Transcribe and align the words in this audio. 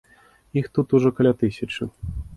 Іх 0.61 0.69
тут 0.77 0.97
ужо 0.99 1.11
каля 1.19 1.33
тысячы! 1.45 1.83